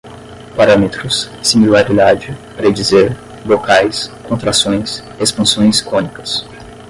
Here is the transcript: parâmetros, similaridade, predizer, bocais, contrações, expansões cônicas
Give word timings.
parâmetros, 0.57 1.29
similaridade, 1.43 2.35
predizer, 2.57 3.15
bocais, 3.45 4.07
contrações, 4.27 5.03
expansões 5.19 5.79
cônicas 5.79 6.43